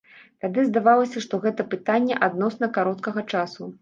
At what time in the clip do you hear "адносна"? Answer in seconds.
2.29-2.71